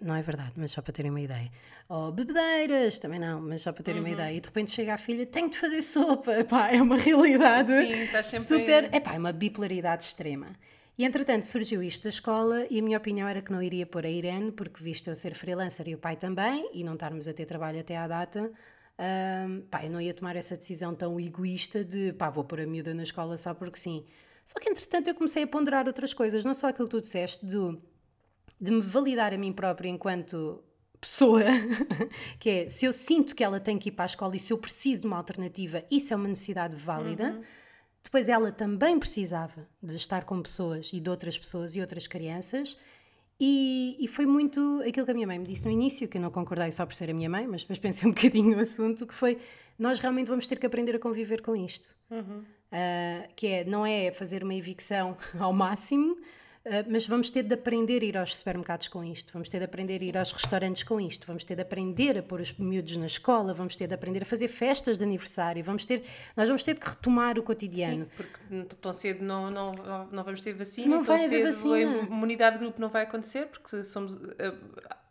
[0.00, 1.50] Não é verdade, mas só para terem uma ideia.
[1.92, 4.06] Ou bebedeiras, também não, mas só para terem Uhum.
[4.06, 4.32] uma ideia.
[4.36, 6.32] E de repente chega a filha, tenho de fazer sopa.
[6.48, 8.88] Pá, é uma realidade Sim, estás sempre- super.
[8.94, 10.54] É pá, é uma bipolaridade extrema.
[10.96, 14.06] E entretanto surgiu isto da escola e a minha opinião era que não iria pôr
[14.06, 17.32] a Irene, porque visto eu ser freelancer e o pai também, e não estarmos a
[17.34, 18.52] ter trabalho até à data,
[18.98, 22.66] hum, pá, eu não ia tomar essa decisão tão egoísta de pá, vou pôr a
[22.66, 24.04] miúda na escola só porque sim.
[24.46, 27.44] Só que entretanto eu comecei a ponderar outras coisas, não só aquilo que tu disseste
[27.44, 27.82] do,
[28.60, 30.62] de me validar a mim própria enquanto
[31.00, 31.42] pessoa,
[32.38, 34.52] que é se eu sinto que ela tem que ir para a escola e se
[34.52, 37.40] eu preciso de uma alternativa, isso é uma necessidade válida.
[38.02, 42.76] Depois ela também precisava de estar com pessoas e de outras pessoas e outras crianças.
[43.38, 46.22] E, e foi muito aquilo que a minha mãe me disse no início, que eu
[46.22, 49.06] não concordei só por ser a minha mãe, mas depois pensei um bocadinho no assunto,
[49.06, 49.38] que foi
[49.78, 51.96] nós realmente vamos ter que aprender a conviver com isto.
[52.10, 56.18] Uh, que é, não é fazer uma evicção ao máximo,
[56.88, 60.00] mas vamos ter de aprender a ir aos supermercados com isto, vamos ter de aprender
[60.00, 63.06] a ir aos restaurantes com isto, vamos ter de aprender a pôr os miúdos na
[63.06, 66.04] escola, vamos ter de aprender a fazer festas de aniversário, vamos ter,
[66.36, 68.04] nós vamos ter de retomar o cotidiano.
[68.04, 69.72] Sim, porque tão cedo não, não,
[70.12, 71.74] não vamos ter vacina, Não tão vai cedo vacina.
[71.76, 74.18] a imunidade de grupo não vai acontecer, porque somos,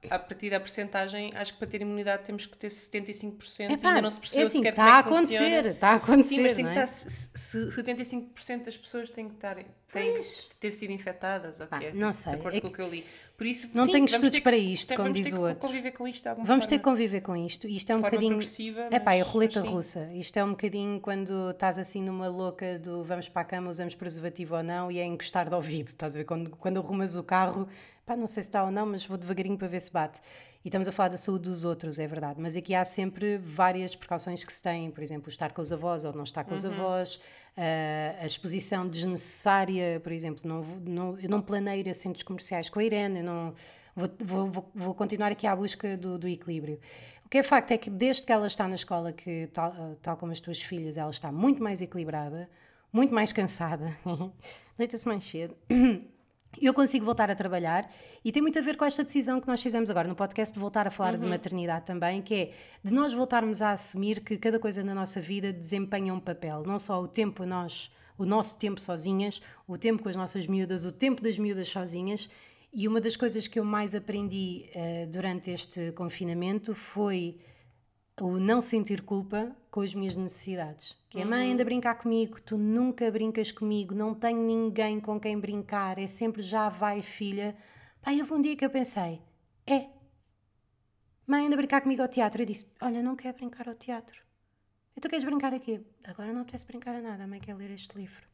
[0.10, 3.88] a, a partir da percentagem, acho que para ter imunidade temos que ter 75%, Epá,
[3.90, 5.70] ainda não se percebeu é assim, sequer está como a é que acontecer, funciona.
[5.70, 6.36] está a acontecer.
[6.36, 6.74] Sim, mas tem que é?
[6.74, 9.56] estar, se, se 75% das pessoas têm que, estar,
[9.92, 11.92] têm que ter sido infectadas, quê?
[11.94, 13.04] não sei, de acordo é com o que- que eu li.
[13.38, 15.34] Por isso, Não sim, tenho vamos estudos ter que- para isto, como vamos diz ter
[15.34, 15.60] o que outro.
[15.68, 16.80] conviver com isto de alguma Vamos ter forma.
[16.80, 17.68] que conviver com isto.
[17.70, 18.40] Isto é um bocadinho.
[18.92, 20.12] É pá, é roleta russa.
[20.14, 23.96] Isto é um bocadinho quando estás assim numa louca do vamos para a cama, usamos
[23.96, 25.88] preservativo ou não, e é encostar de ouvido.
[25.88, 26.26] Estás a ver?
[26.26, 27.66] Quando, quando arrumas o carro,
[28.10, 30.19] pá, não sei se está ou não, mas vou devagarinho para ver se bate.
[30.65, 32.41] E estamos a falar da saúde dos outros, é verdade.
[32.41, 36.04] Mas aqui há sempre várias precauções que se têm, por exemplo, estar com os avós
[36.06, 36.74] ou não estar com os Uhum.
[36.74, 37.22] avós,
[37.56, 42.84] a- a exposição desnecessária, por exemplo, não, não, eu não planeio centros comerciais com a
[42.84, 43.54] Irene, eu não,
[43.95, 46.80] vou, vou, vou, vou continuar aqui à busca do, do equilíbrio.
[47.26, 49.95] O que é facto é que desde que ela está na escola, que tal, eh,
[50.02, 52.50] tal como as tuas filhas, ela está muito mais equilibrada,
[52.91, 53.95] muito mais cansada,
[54.78, 55.56] deita-se mais cedo.
[56.62, 57.90] Eu consigo voltar a trabalhar
[58.24, 60.60] e tem muito a ver com esta decisão que nós fizemos agora no podcast de
[60.60, 64.60] voltar a falar de maternidade também, que é de nós voltarmos a assumir que cada
[64.60, 68.82] coisa na nossa vida desempenha um papel, não só o tempo nós, o nosso tempo
[68.82, 72.30] sozinhas, o tempo com as nossas miúdas, o tempo das miúdas sozinhas.
[72.74, 77.40] E uma das coisas que eu mais aprendi eh, durante este confinamento foi
[78.20, 80.99] o não sentir culpa com as minhas necessidades.
[81.10, 85.19] Que é, mãe, anda a brincar comigo, tu nunca brincas comigo, não tenho ninguém com
[85.19, 87.58] quem brincar, é sempre já vai, filha.
[88.00, 89.19] Pai, houve um dia que eu pensei,
[89.65, 89.88] é.
[91.26, 92.41] Mãe, anda a brincar comigo ao teatro.
[92.41, 94.22] Eu disse, olha, não quero brincar ao teatro.
[94.95, 95.84] Então queres brincar aqui?
[96.04, 98.28] Agora não apetece brincar a nada, a mãe quer ler este livro.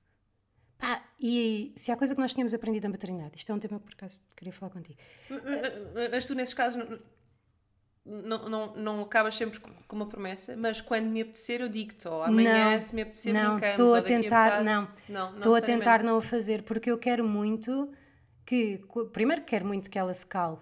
[0.78, 3.80] Pá, e se há coisa que nós tínhamos aprendido na maternidade, isto é um tema
[3.80, 5.00] que por acaso queria falar contigo.
[6.12, 6.84] Mas tu, nesses casos,
[8.06, 12.22] não, não, não, acabas sempre com uma promessa, mas quando me apetecer, eu digo-te, ou
[12.22, 14.64] amanhã, Não, se me apetecer, não, brincamos, estou ou a tentar, bocado.
[14.64, 17.92] não, não, não estou a tentar não o fazer porque eu quero muito
[18.46, 18.80] que,
[19.12, 20.58] primeiro quero muito que ela se cale,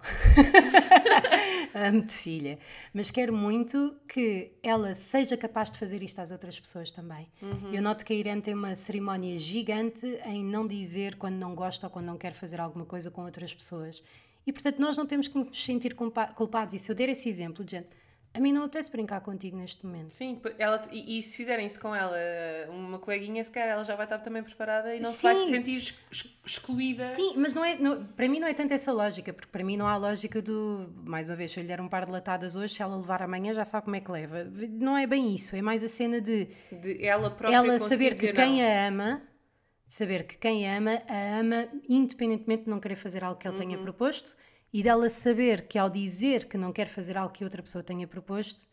[1.74, 2.58] amo-te filha,
[2.94, 7.28] mas quero muito que ela seja capaz de fazer isto às outras pessoas também.
[7.42, 7.74] Uhum.
[7.74, 11.86] Eu noto que a Irene tem uma cerimónia gigante em não dizer quando não gosta
[11.86, 14.02] ou quando não quer fazer alguma coisa com outras pessoas.
[14.46, 16.74] E portanto nós não temos que nos sentir culpa- culpados.
[16.74, 17.88] E se eu der esse exemplo, de gente,
[18.36, 20.10] a mim não apetece brincar contigo neste momento.
[20.10, 22.16] Sim, ela, e, e se fizerem isso com ela,
[22.68, 25.44] uma coleguinha, se calhar ela já vai estar também preparada e não se vai se
[25.44, 25.50] Sim.
[25.50, 27.04] sentir ex- ex- excluída.
[27.04, 29.76] Sim, mas não é, não- para mim não é tanto essa lógica, porque para mim
[29.76, 32.56] não há lógica do, mais uma vez, se eu lhe der um par de latadas
[32.56, 34.44] hoje, se ela levar amanhã já sabe como é que leva.
[34.68, 38.32] Não é bem isso, é mais a cena de De ela própria ela saber que
[38.32, 38.68] quem não.
[38.68, 39.22] a ama,
[39.96, 43.54] saber que quem a ama, a ama independentemente de não querer fazer algo que ele
[43.56, 43.60] Uhum.
[43.62, 44.34] tenha proposto
[44.72, 48.06] e dela saber que ao dizer que não quer fazer algo que outra pessoa tenha
[48.08, 48.66] proposto,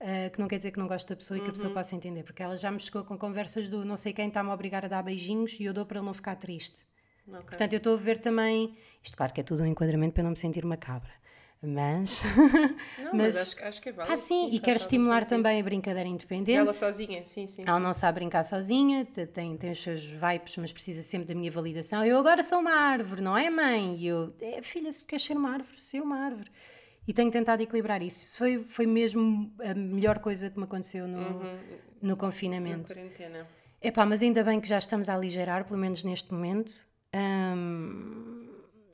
[0.00, 1.52] ah, que não quer dizer que não gosta da pessoa e que a Uhum.
[1.54, 4.50] pessoa possa entender, porque ela já me chegou com conversas do não sei quem está-me
[4.50, 6.86] a obrigar a dar beijinhos e eu dou para ele não ficar triste.
[7.26, 7.42] Ok.
[7.42, 8.76] Portanto, eu estou a ver também.
[9.02, 11.10] Isto, claro que é tudo um enquadramento para eu não me sentir macabra.
[11.60, 12.22] Mas.
[13.02, 14.14] Não, mas- mas, acho, acho que é válido.
[14.14, 16.56] ah, sim, e faz quero estimular também a brincadeira independente.
[16.56, 17.64] Ela sozinha, sim, sim.
[17.66, 21.34] Ela não sabe brincar sozinha, te- tem, tem os seus vibes, mas precisa sempre da
[21.34, 22.04] minha validação.
[22.04, 23.96] Eu agora sou uma árvore, não é, mãe?
[23.96, 26.48] E eu, é, filha, se queres ser uma árvore, ser uma árvore.
[27.08, 28.36] E tenho tentado equilibrar isso.
[28.38, 31.58] Foi, foi mesmo a melhor coisa que me aconteceu no, no Uhum.
[32.02, 32.86] Na confinamento.
[32.94, 33.46] quarentena.
[33.82, 36.86] Epá, mas ainda bem que já estamos a aligerar, pelo menos neste momento.
[37.14, 38.37] Hum,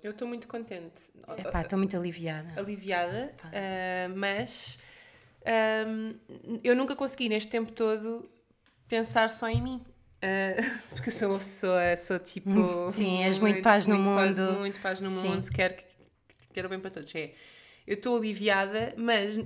[0.04, 1.10] Eu estou muito contente.
[1.62, 2.52] estou muito aliviada.
[2.60, 4.78] aliviada, ah, mas
[5.46, 6.12] ahm,
[6.62, 8.28] eu nunca consegui neste tempo todo
[8.86, 9.82] pensar só em mim.
[10.20, 10.60] Ah,
[10.94, 12.92] porque eu sou uma pessoa, sou tipo.
[12.92, 14.46] Sim, és muito paz no muito mundo.
[14.46, 15.16] Paz, muito paz no Sim.
[15.16, 15.84] mundo, quero que
[16.52, 17.14] quero bem para todos.
[17.14, 17.32] É.
[17.86, 19.36] Eu estou aliviada, mas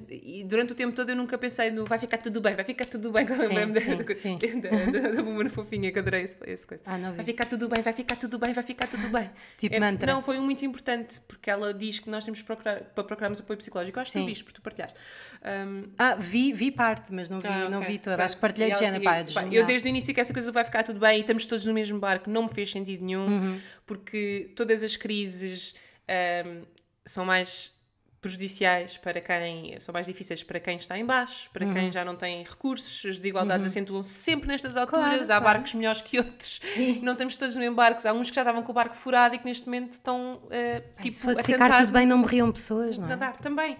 [0.46, 3.10] durante o tempo todo eu nunca pensei no vai ficar tudo bem, vai ficar tudo
[3.10, 3.26] bem.
[3.42, 4.38] Sim, lembro da- sim, da, sim.
[4.60, 4.68] da,
[5.00, 6.84] da, da Bumana fofinha que adorei esse, esse coisa.
[6.86, 6.96] Ah.
[7.16, 9.28] Vai ficar tudo bem, vai ficar tudo bem, vai ficar tudo bem.
[9.58, 10.12] Tipo É, mantra.
[10.12, 13.40] Não, foi um muito importante, porque ela diz que nós temos que procurar, para procurarmos
[13.40, 13.98] apoio psicológico.
[13.98, 14.24] Eu acho que Sim.
[14.24, 14.96] tu viste, porque tu partilhaste.
[15.44, 18.16] Um, Ah, vi, vi parte, mas não vi, ah, não ok, vi toda.
[18.16, 18.24] pronto.
[18.24, 19.16] Acho que partilhei de género, pá,
[19.50, 21.74] Eu desde o início que essa coisa vai ficar tudo bem e estamos todos no
[21.74, 23.60] mesmo barco, não me fez sentido nenhum, Uhum.
[23.84, 25.74] porque todas as crises
[26.46, 26.62] um,
[27.04, 27.76] são mais
[28.20, 31.72] prejudiciais para quem são mais difíceis para quem está em baixo, para Uhum.
[31.72, 35.44] quem já não tem recursos, as desigualdades acentuam-se sempre nestas alturas, Claro, há claro.
[35.44, 36.60] barcos melhores que outros,
[37.00, 39.34] não estamos todos no mesmo barco, há uns que já estavam com o barco furado
[39.34, 42.18] e que neste momento estão uh, Ai, tipo se fosse a ficar tudo bem, não
[42.18, 43.10] morriam pessoas, não é?
[43.10, 43.76] nadar também.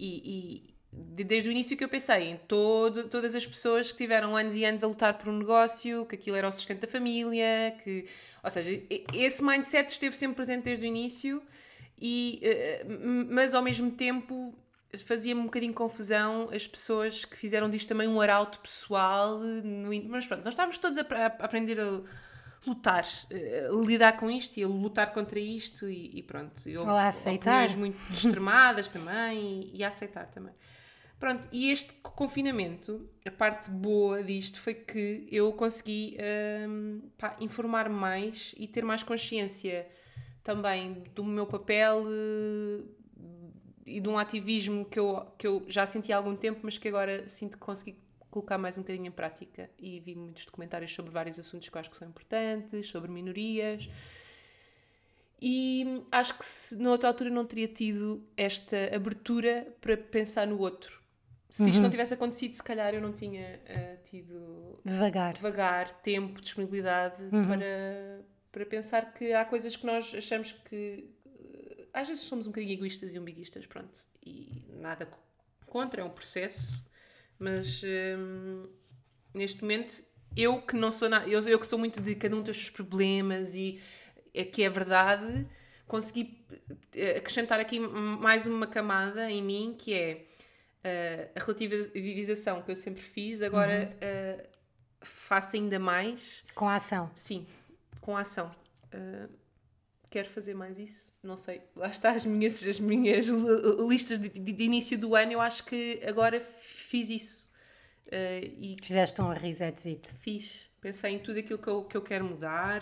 [0.00, 4.56] E, desde o início que eu pensei em todo, todas as pessoas que tiveram anos
[4.56, 8.06] e anos a lutar por um negócio, que aquilo era o sustento da família, que,
[8.42, 11.42] ou seja, esse mindset esteve sempre presente desde o início,
[12.00, 12.86] e, eh,
[13.30, 14.54] mas ao mesmo tempo
[14.96, 20.26] fazia-me um bocadinho confusão as pessoas que fizeram disto também um arauto pessoal, no, mas
[20.26, 21.02] pronto, nós estávamos todos a,
[21.40, 22.00] aprender a
[22.66, 26.62] lutar, a lidar com isto e a lutar contra isto e, e pronto.
[26.80, 27.76] Ou a aceitar.
[27.76, 30.54] muito extremadas também e, e a aceitar também.
[31.18, 36.16] Pronto, e este confinamento, a parte boa disto foi que eu consegui
[36.68, 37.02] um,
[37.40, 39.88] informar mais e ter mais consciência
[40.48, 42.88] também do meu papel uh,
[43.84, 46.88] e de um ativismo que eu, que eu já senti há algum tempo, mas que
[46.88, 47.98] agora sinto que consegui
[48.30, 49.68] colocar mais um bocadinho em prática.
[49.78, 53.90] E vi muitos documentários sobre vários assuntos que eu acho que são importantes, sobre minorias.
[55.38, 60.98] E acho que se noutra altura não teria tido esta abertura para pensar no outro
[61.48, 61.68] se uhum.
[61.68, 61.90] isto não uhum.
[61.90, 65.32] tivesse acontecido, se calhar eu não tinha uh, tido devagar.
[65.32, 67.46] devagar tempo, disponibilidade uhum.
[67.46, 72.50] para, para pensar que há coisas que nós achamos que uh, às vezes somos um
[72.50, 75.08] bocadinho egoístas e umbiguistas, pronto, e nada
[75.66, 76.84] contra, é um processo,
[77.38, 78.68] mas um,
[79.34, 80.02] neste momento
[80.36, 82.56] eu que não sou nada, eu, eu que sou muito de cada um tem os
[82.56, 83.80] seus problemas e
[84.34, 85.46] é que é verdade,
[85.86, 86.46] consegui
[86.94, 90.26] eh, acrescentar aqui mais uma camada em mim que é
[90.84, 94.38] uh, a relativização que eu sempre fiz, agora uhum.
[94.38, 94.48] uh,
[95.00, 96.44] faço ainda mais.
[96.54, 97.10] Com a ação.
[97.14, 97.46] Sim,
[98.08, 98.50] com a ação.
[98.86, 99.28] Uh,
[100.08, 101.60] quero fazer mais isso, não sei.
[101.76, 103.26] Lá está as minhas, as minhas
[103.86, 107.52] listas de, de, de início do ano, eu acho que agora fiz isso.
[108.06, 110.10] Uh, e Fizeste um resetzito.
[110.14, 110.70] Fiz.
[110.80, 112.80] Pensei em tudo aquilo que eu, que eu quero mudar,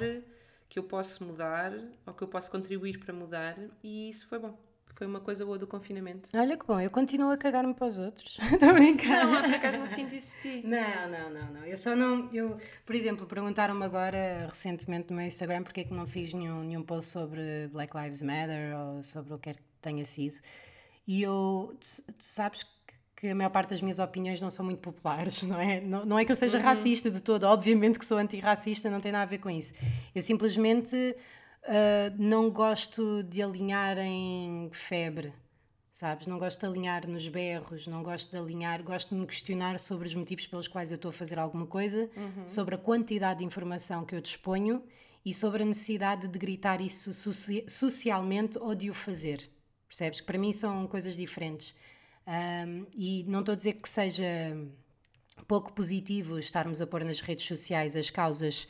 [0.69, 1.73] que eu posso mudar,
[2.07, 4.57] ou que eu posso contribuir para mudar, e isso foi bom.
[4.97, 6.31] Foi uma coisa boa do confinamento.
[6.35, 8.39] Olha que bom, eu continuo a cagar-me para os outros.
[8.51, 9.27] Estou a brincar.
[9.27, 10.67] Não, por acaso não sinto isso de ti.
[10.67, 11.65] Não, não, não, não.
[11.67, 12.31] Eu só não.
[12.33, 12.57] Eu,
[12.87, 16.83] por exemplo, perguntaram-me agora recentemente no meu Instagram porque é que não fiz nenhum, nenhum
[16.83, 20.37] post sobre Black Lives Matter ou sobre o que quer que tenha sido.
[21.07, 21.77] E eu.
[21.79, 22.67] Tu, tu sabes
[23.17, 25.79] que a maior parte das minhas opiniões não são muito populares, não é?
[25.83, 26.65] Não, não é que eu seja uhum.
[26.65, 29.75] racista de todo, obviamente que sou antirracista, não tem nada a ver com isso.
[30.15, 31.15] Eu simplesmente
[31.67, 35.33] Uh, não gosto de alinhar em febre,
[35.91, 36.29] sabes?
[36.29, 40.07] Não gosto de alinhar nos berros, não gosto de alinhar, gosto de me questionar sobre
[40.07, 42.47] os motivos pelos quais eu estou a fazer alguma coisa, uhum.
[42.47, 44.85] sobre a quantidade de informação que eu disponho
[45.25, 47.11] e sobre a necessidade de gritar isso
[47.67, 49.51] socialmente ou de o fazer.
[49.89, 50.21] Percebes?
[50.21, 51.75] Que para mim são coisas diferentes.
[52.29, 54.25] Um, e não estou a dizer que seja
[55.49, 58.69] pouco positivo estarmos a pôr nas redes sociais as causas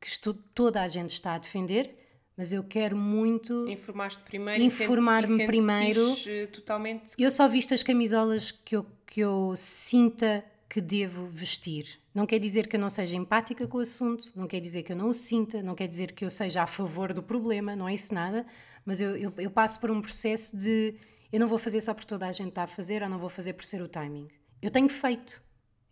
[0.00, 0.08] que
[0.54, 1.96] toda a gente está a defender,
[2.38, 6.00] mas eu quero muito informar-te primeiro informar-me primeiro.
[6.52, 11.98] totalmente eu só visto as camisolas que eu, que eu sinta que devo vestir.
[12.14, 14.92] Não quer dizer que eu não seja empática com o assunto não quer dizer que
[14.92, 17.88] eu não o sinta não quer dizer que eu seja a favor do problema não
[17.88, 18.46] é isso nada.
[18.86, 20.94] Mas eu, eu, eu passo por um processo de
[21.32, 23.28] eu não vou fazer só por toda a gente está a fazer ou não vou
[23.28, 24.28] fazer por ser o timing.
[24.62, 25.42] Eu tenho feito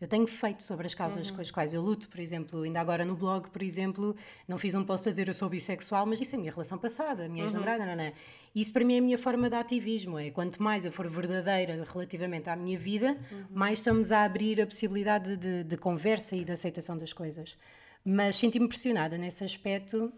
[0.00, 1.37] eu tenho feito sobre as causas uhum.
[1.37, 4.14] com as quais eu luto, por exemplo, ainda agora no blog, por exemplo,
[4.46, 6.76] não fiz um post a dizer eu sou bissexual, mas isso é a minha relação
[6.76, 7.48] passada, a minha uhum.
[7.48, 8.12] ex-namorada, não, não.
[8.54, 11.87] Isso para mim é a minha forma de ativismo, é quanto mais eu for verdadeira
[11.90, 13.44] relativamente à minha vida, uhum.
[13.50, 17.56] mais estamos a abrir a possibilidade de, de conversa e de aceitação das coisas.
[18.04, 20.12] Mas senti-me pressionada nesse aspecto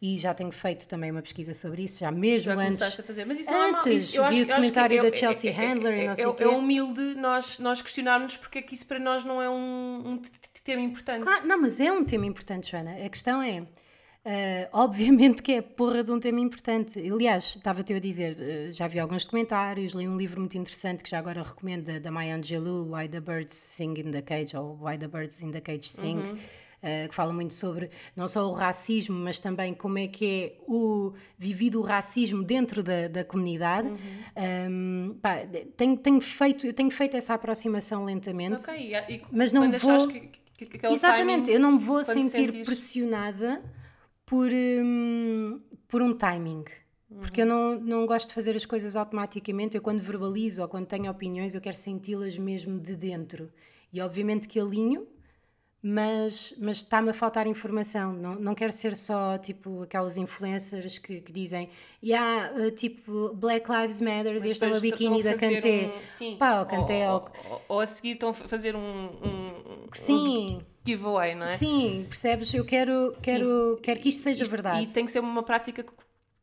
[0.00, 2.80] e já tenho feito também uma pesquisa sobre isso, já mesmo já antes.
[2.80, 3.96] a fazer, mas isso não antes, é mal.
[3.96, 6.28] Isso, eu vi acho, o documentário da Chelsea é, Handler é, e não sei é,
[6.28, 6.44] o quê.
[6.44, 10.22] É humilde nós, nós questionarmos porque é que isso para nós não é um, um
[10.62, 11.22] tema importante.
[11.22, 13.04] Claro, não, mas é um tema importante, Joana.
[13.04, 13.66] A questão é.
[14.24, 16.98] Uh, obviamente que é porra de um tema importante.
[17.00, 21.10] Aliás, estava-te a dizer, uh, já vi alguns comentários, li um livro muito interessante que
[21.10, 24.96] já agora recomendo da Maya Angelou, Why the Birds Sing in the Cage, ou Why
[24.96, 26.18] the Birds in the Cage Sing.
[26.18, 26.38] Uhum uh,
[27.08, 31.12] que fala muito sobre não só o racismo, mas também como é que é o
[31.36, 33.88] vivido o racismo dentro da, da comunidade.
[33.88, 33.96] Uhum.
[34.70, 35.38] Um, pá,
[35.76, 38.94] tenho, tenho, feito, eu tenho feito essa aproximação lentamente, okay.
[39.08, 40.08] e, mas não vou.
[40.08, 40.20] Que,
[40.66, 43.62] que, que Exatamente, timing, eu não me vou sentir pressionada
[44.24, 46.64] por, um, por um timing.
[47.20, 49.76] Porque eu não, não gosto de fazer as coisas automaticamente.
[49.76, 53.50] Eu, quando verbalizo ou quando tenho opiniões, eu quero senti-las mesmo de dentro.
[53.90, 55.06] E, obviamente, que alinho
[55.82, 58.12] mas, mas está-me a faltar informação.
[58.12, 61.70] Não, não quero ser só tipo aquelas influencers que, que dizem
[62.02, 65.86] yeah, uh, tipo Black Lives Matter e este é o biquíni da Kanté.
[65.86, 66.36] Um, sim.
[66.36, 70.56] Pá, o Kanté ou, ou, ou, a seguir estão a fazer um, um, sim.
[70.56, 71.56] um giveaway, não é?
[71.56, 72.52] Sim, percebes?
[72.52, 74.82] Eu quero, quero, quero que isto seja isto, verdade.
[74.82, 75.84] E tem que ser uma prática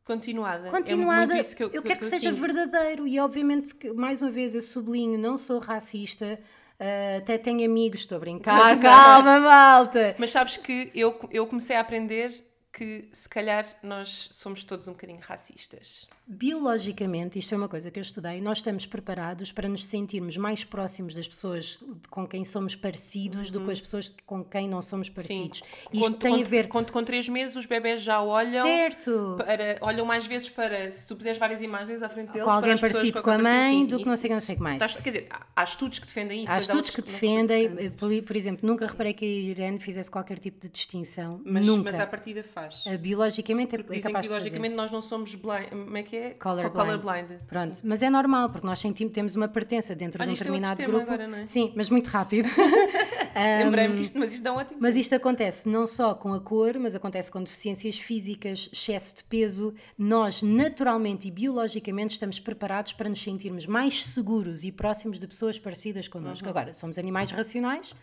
[0.05, 0.69] continuada.
[0.69, 1.37] continuada.
[1.37, 2.41] É que eu, eu quero que, seja sinto.
[2.41, 6.39] verdadeiro e obviamente que mais uma vez eu sublinho, não sou racista,
[6.79, 10.15] ah, até tenho amigos, estou a brincar, calma malta.
[10.17, 12.33] Mas sabes que eu, eu comecei a aprender
[12.71, 16.07] que se calhar nós somos todos um bocadinho racistas.
[16.27, 20.63] Biologicamente, isto é uma coisa que eu estudei, nós estamos preparados para nos sentirmos mais
[20.63, 25.07] próximos das pessoas com quem somos parecidos do que as pessoas com quem não somos
[25.07, 25.61] parecidos.
[25.93, 28.65] Isto Quando- tem quando- a ver Quando com três meses os bebés já olham.
[28.65, 29.35] Certo.
[29.37, 32.75] Para, olham mais vezes para se tu puseres várias imagens à frente deles Com alguém
[32.75, 34.33] para as pessoas parecido com a mãe Sim, do sim, que não sei o que,
[34.33, 34.75] não sei o que mais.
[34.75, 36.51] estás- Quer dizer, há, estudos que defendem isso.
[36.51, 40.09] Há estudos que não- defendem, eh, por, por exemplo, nunca reparei que a Irene fizesse
[40.09, 41.39] qualquer tipo de distinção.
[41.45, 41.83] mas, nunca.
[41.83, 42.83] mas à partida faz.
[42.99, 44.49] Biologicamente é, é Dizem que capaz de fazer.
[44.49, 46.14] biologicamente nós não somos blind.
[46.15, 46.33] É que é?
[46.35, 47.01] Colorblind.
[47.01, 47.43] Colorblind.
[47.47, 50.37] Pronto, mas é normal, porque nós sentimos, temos uma pertença dentro Olha, de um é
[50.37, 51.11] determinado tema grupo.
[51.11, 51.47] agora, não é?
[51.47, 52.47] Sim, mas muito rápido.
[53.63, 54.79] Lembrei-me que isto, mas isto dá um ótimo.
[54.81, 59.23] Mas isto acontece não só com a cor, mas acontece com deficiências físicas, excesso de
[59.25, 59.73] peso.
[59.97, 65.59] Nós, naturalmente e biologicamente, estamos preparados para nos sentirmos mais seguros e próximos de pessoas
[65.59, 66.47] parecidas connosco.
[66.47, 67.93] Agora, somos animais racionais.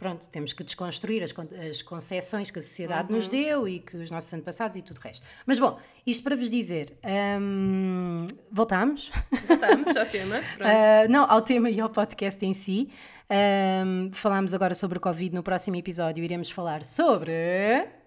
[0.00, 1.34] Pronto, temos que desconstruir as,
[1.68, 5.00] as concessões que a sociedade nos deu e que os nossos antepassados e tudo o
[5.02, 5.22] resto.
[5.44, 6.96] Mas bom, isto para vos dizer,
[7.38, 9.12] hum, voltamos.
[9.46, 10.40] Voltamos ao tema.
[10.56, 10.70] Pronto.
[10.70, 12.88] Uh, não, ao tema e ao podcast em si.
[13.30, 15.34] Um, falámos agora sobre o Covid.
[15.34, 17.99] No próximo episódio iremos falar sobre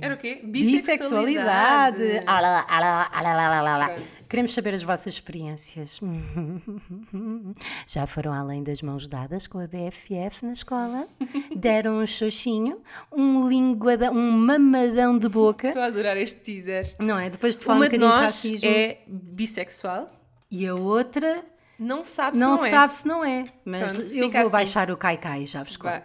[0.00, 0.40] Era o quê?
[0.42, 2.22] bissexualidade.
[2.26, 3.96] Alá, alá, alá, alá.
[4.28, 6.00] Queremos saber as vossas experiências.
[7.86, 11.06] Já foram além das mãos dadas com a BFF na escola?
[11.54, 12.80] Deram um xoxinho,
[13.12, 15.68] um linguadão, um mamadão de boca.
[15.68, 16.96] Estou a adorar este teaser.
[16.98, 17.30] Não é?
[17.30, 18.68] Depois de falar um Uma de bocadinho de nós racismo.
[18.68, 20.10] é bissexual.
[20.50, 21.44] E a outra
[21.78, 22.70] Não sabe se não, não, é.
[22.70, 23.44] sabe se não é.
[23.64, 24.50] Mas Pronto, eu vou assim.
[24.50, 26.02] baixar o Kaikai, já vos conto.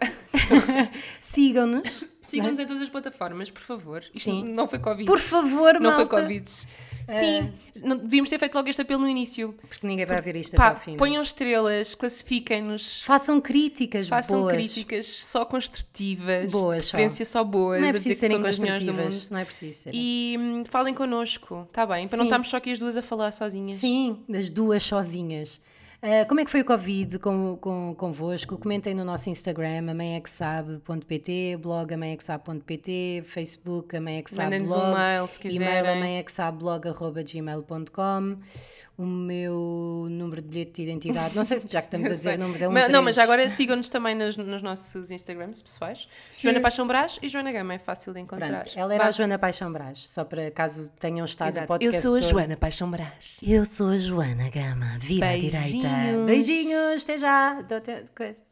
[1.20, 2.04] Sigam-nos.
[2.30, 4.02] Sigam-nos em todas as plataformas, por favor.
[4.14, 4.44] Isto Sim.
[4.44, 5.06] não foi Covid.
[5.06, 6.16] Por favor, Não foi malta.
[6.16, 6.20] É.
[6.22, 6.50] Covid.
[7.08, 9.52] Sim, não- devíamos ter feito logo este apelo no início.
[9.68, 10.96] Porque ninguém vai ver isto Pá, até ao fim.
[10.96, 14.54] ponham estrelas, classifiquem-nos, Façam críticas façam boas.
[14.54, 16.90] críticas só construtivas, Boas de só.
[16.92, 19.02] preferência só boas, Não é a dizer preciso que serem somos as melhores do mundo.
[19.02, 19.30] construtivas.
[19.30, 19.88] Não é preciso.
[19.92, 22.06] E hum, falem connosco, está bem?
[22.06, 22.28] Para não Sim.
[22.28, 23.76] estarmos só aqui as duas a falar sozinhas.
[23.76, 25.60] Sim, das duas sozinhas.
[26.02, 28.56] Ah, como é que foi o Covid com, com, convosco?
[28.56, 33.94] Comentem no nosso Instagram, amãequesabe.pt, blog amãequesabe.pt, Facebook
[34.44, 36.00] Mandem-nos blog, um mail se e-mail quiserem.
[39.02, 42.38] O meu número de bilhete de identidade, não sei se já que estamos a dizer
[42.38, 46.06] números, é um Mas- não, mas já agora sigam-nos também nos, nos nossos Instagrams pessoais.
[46.38, 48.48] Joana Paixão Brás e Joana Gama, é fácil de encontrar.
[48.64, 49.08] Pronto, ela era Vá.
[49.08, 51.64] a Joana Paixão Brás, só para caso tenham estado Exato.
[51.64, 52.28] Eu podcast sou a todo.
[52.30, 53.40] Joana Paixão Brás.
[53.42, 55.58] Eu sou a Joana Gama, vira à direita.
[55.58, 56.26] Beijinhos.
[56.26, 57.62] Beijinhos, até já.
[57.62, 58.42] Dou até- coisa.